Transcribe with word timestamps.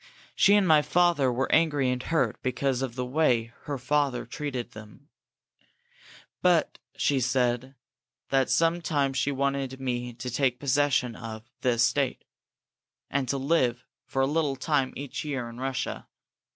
She 0.35 0.55
and 0.55 0.67
my 0.67 0.81
father 0.81 1.31
were 1.31 1.51
angry 1.51 1.91
and 1.91 2.01
hurt 2.01 2.41
because 2.41 2.81
of 2.81 2.95
the 2.95 3.05
way 3.05 3.53
her 3.65 3.77
family 3.77 4.25
treated 4.25 4.71
them, 4.71 5.09
but 6.41 6.79
she 6.97 7.19
said 7.19 7.75
that 8.29 8.49
some 8.49 8.81
time 8.81 9.13
she 9.13 9.31
wanted 9.31 9.79
me 9.79 10.11
to 10.13 10.31
take 10.31 10.59
possession 10.59 11.15
of 11.15 11.43
the 11.61 11.73
estate, 11.73 12.23
and 13.11 13.29
to 13.29 13.37
live 13.37 13.85
for 14.07 14.23
a 14.23 14.25
little 14.25 14.55
time 14.55 14.91
each 14.95 15.23
year 15.23 15.47
in 15.47 15.59
Russia. 15.59 16.07